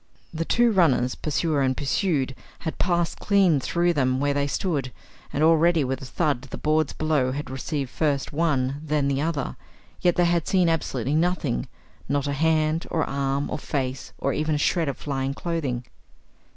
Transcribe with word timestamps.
The 0.33 0.45
two 0.45 0.71
runners, 0.71 1.13
pursuer 1.13 1.61
and 1.61 1.77
pursued, 1.77 2.33
had 2.61 2.79
passed 2.79 3.19
clean 3.19 3.59
through 3.59 3.93
them 3.93 4.19
where 4.19 4.33
they 4.33 4.47
stood, 4.47 4.91
and 5.31 5.43
already 5.43 5.83
with 5.83 6.01
a 6.01 6.05
thud 6.05 6.41
the 6.41 6.57
boards 6.57 6.91
below 6.91 7.33
had 7.33 7.51
received 7.51 7.91
first 7.91 8.33
one, 8.33 8.81
then 8.83 9.07
the 9.07 9.21
other. 9.21 9.57
Yet 10.01 10.15
they 10.15 10.25
had 10.25 10.47
seen 10.47 10.69
absolutely 10.69 11.13
nothing 11.13 11.67
not 12.09 12.25
a 12.25 12.33
hand, 12.33 12.87
or 12.89 13.03
arm, 13.03 13.47
or 13.51 13.59
face, 13.59 14.11
or 14.17 14.33
even 14.33 14.55
a 14.55 14.57
shred 14.57 14.89
of 14.89 14.97
flying 14.97 15.35
clothing. 15.35 15.85